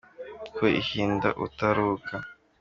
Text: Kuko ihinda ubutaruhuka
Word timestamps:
Kuko 0.41 0.63
ihinda 0.81 1.27
ubutaruhuka 1.37 2.13